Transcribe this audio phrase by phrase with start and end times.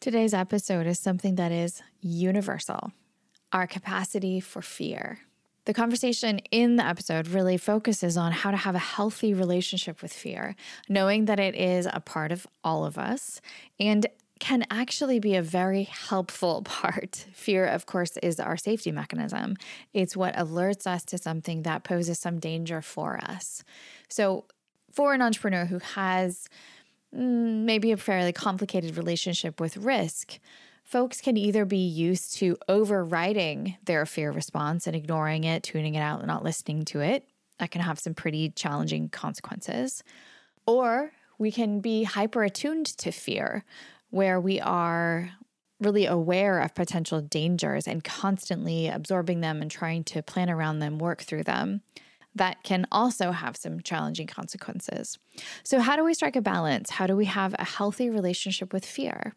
[0.00, 2.92] Today's episode is something that is universal
[3.52, 5.18] our capacity for fear.
[5.66, 10.10] The conversation in the episode really focuses on how to have a healthy relationship with
[10.10, 10.56] fear,
[10.88, 13.42] knowing that it is a part of all of us
[13.78, 14.06] and
[14.38, 17.26] can actually be a very helpful part.
[17.34, 19.56] Fear, of course, is our safety mechanism.
[19.92, 23.64] It's what alerts us to something that poses some danger for us.
[24.08, 24.46] So,
[24.92, 26.48] for an entrepreneur who has
[27.16, 30.38] Mm, maybe a fairly complicated relationship with risk,
[30.84, 36.00] folks can either be used to overriding their fear response and ignoring it, tuning it
[36.00, 37.24] out, not listening to it.
[37.58, 40.02] That can have some pretty challenging consequences.
[40.66, 43.64] Or we can be hyper attuned to fear,
[44.10, 45.30] where we are
[45.80, 50.98] really aware of potential dangers and constantly absorbing them and trying to plan around them,
[50.98, 51.82] work through them
[52.34, 55.18] that can also have some challenging consequences.
[55.62, 56.90] So, how do we strike a balance?
[56.90, 59.34] How do we have a healthy relationship with fear?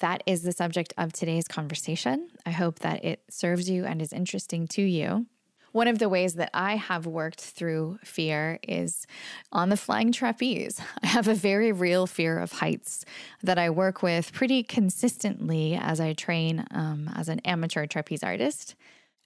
[0.00, 2.28] That is the subject of today's conversation.
[2.46, 5.26] I hope that it serves you and is interesting to you.
[5.72, 9.06] One of the ways that I have worked through fear is
[9.52, 10.80] on the flying trapeze.
[11.02, 13.04] I have a very real fear of heights
[13.42, 18.74] that I work with pretty consistently as I train um, as an amateur trapeze artist.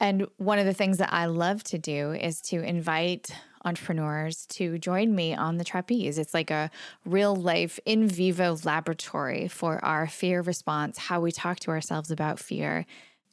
[0.04, 3.30] And one of the things that I love to do is to invite
[3.64, 6.18] entrepreneurs to join me on the trapeze.
[6.18, 6.70] It's like a
[7.06, 12.38] real life in vivo laboratory for our fear response, how we talk to ourselves about
[12.38, 12.84] fear,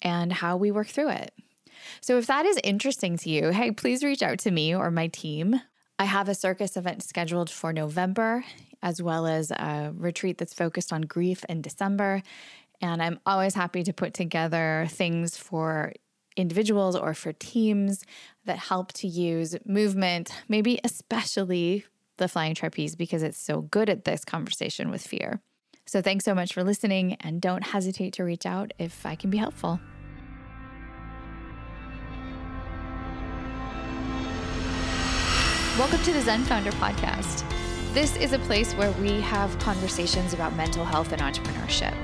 [0.01, 1.33] and how we work through it.
[1.99, 5.07] So if that is interesting to you, hey, please reach out to me or my
[5.07, 5.59] team.
[5.99, 8.45] I have a circus event scheduled for November,
[8.81, 12.23] as well as a retreat that's focused on grief in December.
[12.79, 15.91] And I'm always happy to put together things for
[16.41, 18.03] individuals or for teams
[18.43, 21.85] that help to use movement, maybe especially
[22.17, 25.39] the flying trapeze, because it's so good at this conversation with fear.
[25.85, 29.29] So, thanks so much for listening, and don't hesitate to reach out if I can
[29.29, 29.79] be helpful.
[35.77, 37.45] Welcome to the Zen Founder Podcast.
[37.93, 41.95] This is a place where we have conversations about mental health and entrepreneurship.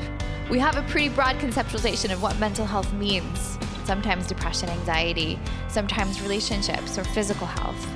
[0.49, 5.39] We have a pretty broad conceptualization of what mental health means sometimes depression, anxiety,
[5.69, 7.87] sometimes relationships or physical health.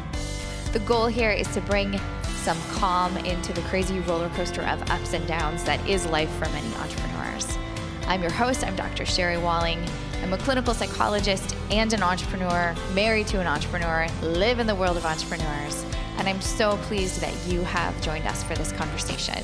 [0.71, 5.13] The goal here is to bring some calm into the crazy roller coaster of ups
[5.13, 7.57] and downs that is life for many entrepreneurs.
[8.07, 9.05] I'm your host, I'm Dr.
[9.05, 9.83] Sherry Walling.
[10.23, 14.95] I'm a clinical psychologist and an entrepreneur, married to an entrepreneur, live in the world
[14.95, 15.85] of entrepreneurs,
[16.17, 19.43] and I'm so pleased that you have joined us for this conversation.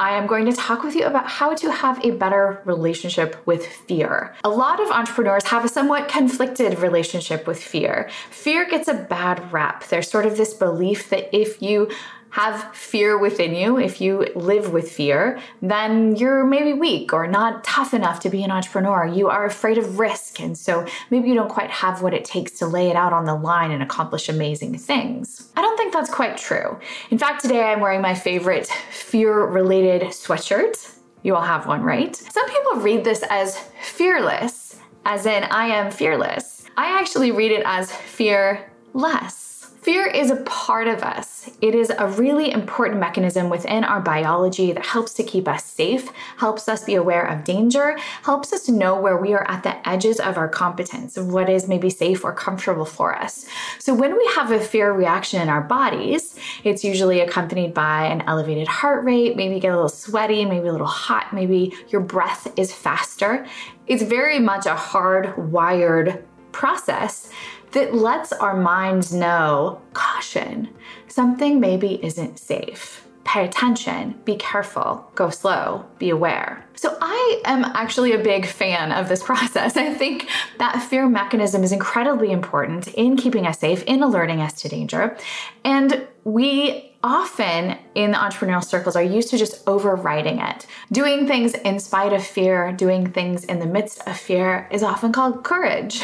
[0.00, 3.66] I am going to talk with you about how to have a better relationship with
[3.66, 4.34] fear.
[4.42, 8.08] A lot of entrepreneurs have a somewhat conflicted relationship with fear.
[8.30, 9.86] Fear gets a bad rap.
[9.88, 11.90] There's sort of this belief that if you
[12.30, 17.64] have fear within you, if you live with fear, then you're maybe weak or not
[17.64, 19.04] tough enough to be an entrepreneur.
[19.06, 20.40] You are afraid of risk.
[20.40, 23.24] And so maybe you don't quite have what it takes to lay it out on
[23.24, 25.50] the line and accomplish amazing things.
[25.56, 26.78] I don't think that's quite true.
[27.10, 30.94] In fact, today I'm wearing my favorite fear related sweatshirt.
[31.22, 32.14] You all have one, right?
[32.14, 36.64] Some people read this as fearless, as in I am fearless.
[36.76, 39.49] I actually read it as fearless.
[39.82, 41.48] Fear is a part of us.
[41.62, 46.10] It is a really important mechanism within our biology that helps to keep us safe,
[46.36, 50.20] helps us be aware of danger, helps us know where we are at the edges
[50.20, 53.46] of our competence, what is maybe safe or comfortable for us.
[53.78, 58.20] So when we have a fear reaction in our bodies, it's usually accompanied by an
[58.26, 62.52] elevated heart rate, maybe get a little sweaty, maybe a little hot, maybe your breath
[62.58, 63.46] is faster.
[63.86, 67.30] It's very much a hardwired process
[67.72, 70.68] that lets our minds know caution,
[71.08, 73.06] something maybe isn't safe.
[73.24, 76.64] Pay attention, be careful, go slow, be aware.
[76.74, 79.76] So, I am actually a big fan of this process.
[79.76, 80.28] I think
[80.58, 85.16] that fear mechanism is incredibly important in keeping us safe, in alerting us to danger.
[85.64, 90.66] And we often in the entrepreneurial circles are used to just overriding it.
[90.92, 95.12] Doing things in spite of fear, doing things in the midst of fear is often
[95.12, 96.02] called courage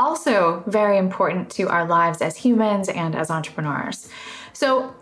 [0.00, 4.08] also very important to our lives as humans and as entrepreneurs.
[4.54, 4.94] So,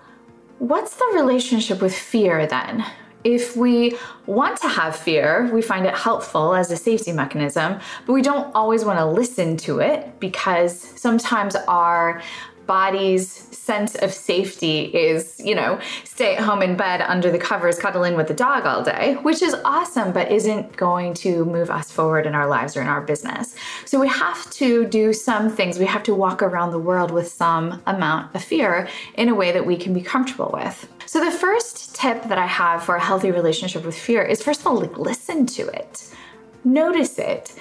[0.58, 2.84] what's the relationship with fear then?
[3.24, 3.96] If we
[4.26, 8.52] want to have fear, we find it helpful as a safety mechanism, but we don't
[8.54, 12.22] always want to listen to it because sometimes our
[12.66, 17.79] body's sense of safety is, you know, stay at home in bed under the covers,
[17.79, 21.93] cuddling with the dog all day, which is awesome, but isn't going to move us
[21.93, 23.55] forward in our lives or in our business.
[23.85, 25.79] So we have to do some things.
[25.79, 29.53] We have to walk around the world with some amount of fear in a way
[29.53, 30.88] that we can be comfortable with.
[31.05, 34.61] So, the first tip that I have for a healthy relationship with fear is first
[34.61, 34.76] of all,
[35.11, 35.93] listen to it,
[36.65, 37.55] notice it,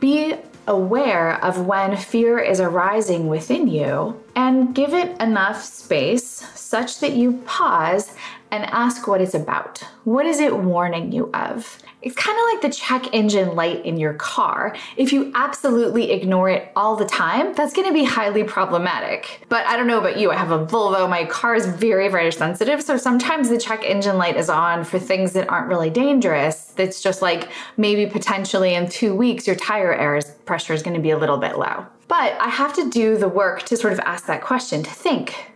[0.00, 0.36] be
[0.70, 7.12] aware of when fear is arising within you, and give it enough space such that
[7.12, 8.14] you pause
[8.50, 9.78] and ask what it's about.
[10.04, 11.78] What is it warning you of?
[12.02, 14.74] It's kind of like the check engine light in your car.
[14.96, 19.44] If you absolutely ignore it all the time, that's to be highly problematic.
[19.48, 22.32] But I don't know about you, I have a Volvo, my car is very, very
[22.32, 22.82] sensitive.
[22.82, 26.72] So sometimes the check engine light is on for things that aren't really dangerous.
[26.78, 31.10] It's just like maybe potentially in two weeks, your tire air pressure is to be
[31.10, 31.86] a little bit low.
[32.08, 35.52] But I have to do the work to sort of ask that question, to think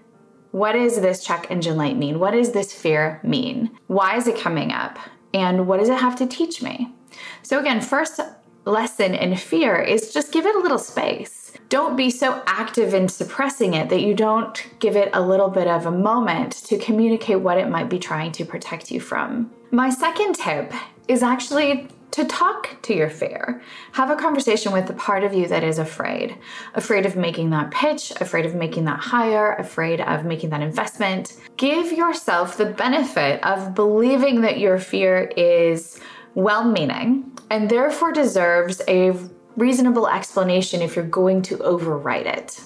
[0.54, 2.20] what does this check engine light mean?
[2.20, 3.76] What does this fear mean?
[3.88, 5.00] Why is it coming up?
[5.34, 6.94] And what does it have to teach me?
[7.42, 8.20] So, again, first
[8.64, 11.54] lesson in fear is just give it a little space.
[11.70, 15.66] Don't be so active in suppressing it that you don't give it a little bit
[15.66, 19.50] of a moment to communicate what it might be trying to protect you from.
[19.72, 20.72] My second tip
[21.08, 23.60] is actually to talk to your fear.
[23.90, 26.38] Have a conversation with the part of you that is afraid.
[26.74, 31.36] Afraid of making that pitch, afraid of making that hire, afraid of making that investment.
[31.56, 35.98] Give yourself the benefit of believing that your fear is
[36.36, 39.12] well meaning and therefore deserves a
[39.56, 42.60] reasonable explanation if you're going to overwrite it.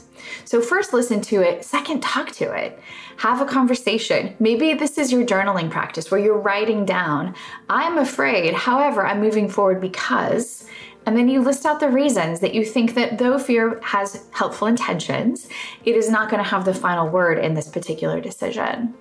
[0.45, 1.65] So, first, listen to it.
[1.65, 2.81] Second, talk to it.
[3.19, 4.35] Have a conversation.
[4.39, 7.35] Maybe this is your journaling practice where you're writing down,
[7.69, 10.67] I'm afraid, however, I'm moving forward because.
[11.07, 14.69] And then you list out the reasons that you think that though fear has helpful
[14.69, 15.49] intentions,
[15.85, 18.95] it is not going to have the final word in this particular decision.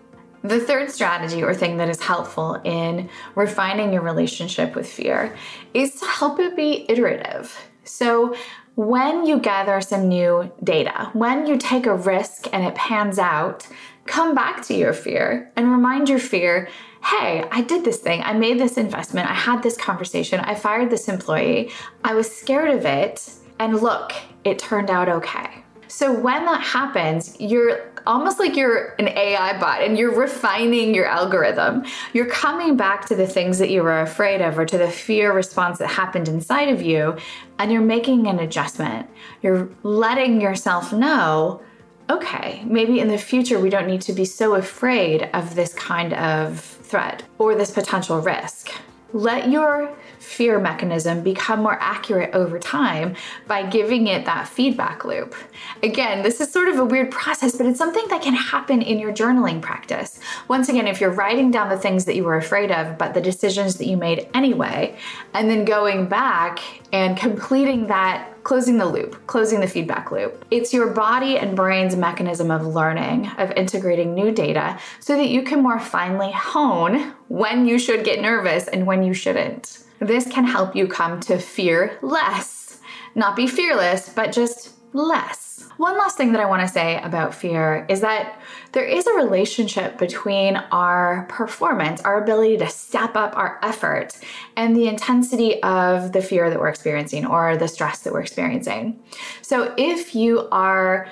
[0.44, 5.36] The third strategy or thing that is helpful in refining your relationship with fear
[5.74, 7.54] is to help it be iterative.
[7.88, 8.36] So,
[8.76, 13.66] when you gather some new data, when you take a risk and it pans out,
[14.06, 16.70] come back to your fear and remind your fear
[17.04, 20.90] hey, I did this thing, I made this investment, I had this conversation, I fired
[20.90, 21.72] this employee,
[22.04, 23.30] I was scared of it,
[23.60, 24.12] and look,
[24.44, 25.64] it turned out okay.
[25.88, 31.06] So when that happens, you're almost like you're an AI bot and you're refining your
[31.06, 31.86] algorithm.
[32.14, 35.34] You're coming back to the things that you were afraid of or to the fear
[35.34, 37.18] response that happened inside of you,
[37.60, 39.10] and you're making an adjustment.
[39.42, 41.62] You're letting yourself know
[42.10, 46.14] okay, maybe in the future we don't need to be so afraid of this kind
[46.14, 48.72] of threat or this potential risk.
[49.14, 53.16] Let your fear mechanism become more accurate over time
[53.48, 55.36] by giving it that feedback loop.
[55.84, 59.00] Again, this is sort of a weird process, but it's something that can happen in
[59.00, 60.20] your journaling practice.
[60.48, 63.22] Once again, if you're writing down the things that you were afraid of, but the
[63.22, 64.98] decisions that you made anyway,
[65.34, 66.60] and then going back
[66.92, 70.46] and completing that closing the loop, closing the feedback loop.
[70.52, 75.42] It's your body and brain's mechanism of learning, of integrating new data so that you
[75.42, 79.84] can more finely hone when you should get nervous and when you shouldn't.
[80.00, 82.80] This can help you come to fear less.
[83.16, 85.70] Not be fearless, but just less.
[85.78, 88.40] One last thing that I want to say about fear is that
[88.72, 94.18] there is a relationship between our performance, our ability to step up our effort,
[94.56, 99.00] and the intensity of the fear that we're experiencing or the stress that we're experiencing.
[99.44, 101.08] So if you are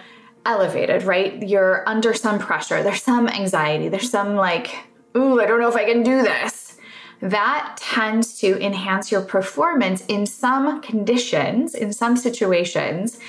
[0.45, 1.47] elevated, right?
[1.47, 4.75] You're under some pressure, there's some anxiety, there's some like,
[5.15, 6.64] ooh, I don't know if I can do this
[7.25, 13.20] that tends to enhance your performance in some conditions, in some situations,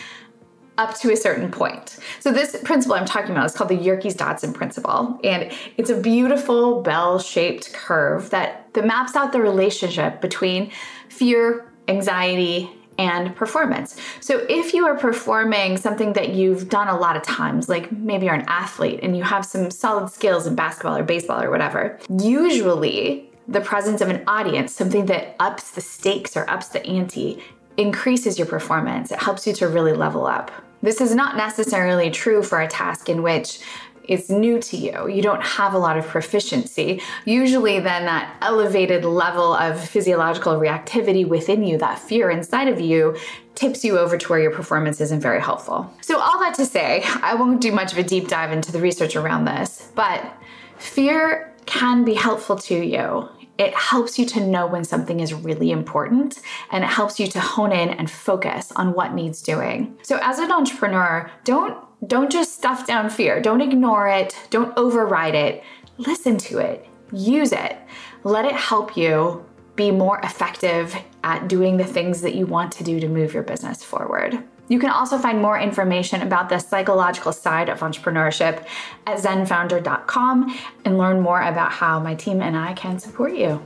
[0.79, 1.99] up to a certain point.
[2.21, 6.83] So this principle I'm talking about is called the Yerkes-Dodson principle, and it's a beautiful
[6.83, 10.71] bell-shaped curve that, that maps out the relationship between
[11.09, 13.99] fear, anxiety, and performance.
[14.21, 18.27] So if you are performing something that you've done a lot of times, like maybe
[18.27, 21.99] you're an athlete and you have some solid skills in basketball or baseball or whatever,
[22.19, 27.43] usually the presence of an audience, something that ups the stakes or ups the ante,
[27.77, 29.13] increases your performance.
[29.13, 30.51] It helps you to really level up.
[30.83, 33.61] This is not necessarily true for a task in which
[34.05, 35.09] it's new to you.
[35.09, 37.03] You don't have a lot of proficiency.
[37.25, 43.17] Usually, then, that elevated level of physiological reactivity within you, that fear inside of you,
[43.55, 45.93] tips you over to where your performance isn't very helpful.
[46.03, 48.81] So, all that to say, I won't do much of a deep dive into the
[48.81, 50.33] research around this, but
[50.79, 55.71] fear can be helpful to you it helps you to know when something is really
[55.71, 59.97] important and it helps you to hone in and focus on what needs doing.
[60.03, 63.41] So as an entrepreneur, don't don't just stuff down fear.
[63.41, 64.37] Don't ignore it.
[64.51, 65.65] Don't override it.
[65.97, 66.87] Listen to it.
[67.11, 67.79] Use it.
[68.23, 69.45] Let it help you
[69.77, 70.95] be more effective
[71.25, 74.43] at doing the things that you want to do to move your business forward.
[74.69, 78.67] You can also find more information about the psychological side of entrepreneurship
[79.07, 83.65] at zenfounder.com and learn more about how my team and I can support you.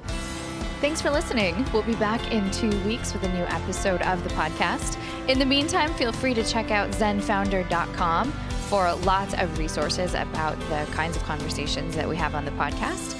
[0.80, 1.66] Thanks for listening.
[1.73, 4.99] We'll be back in two weeks with a new episode of the podcast.
[5.28, 8.33] In the meantime, feel free to check out zenfounder.com
[8.71, 13.20] for lots of resources about the kinds of conversations that we have on the podcast.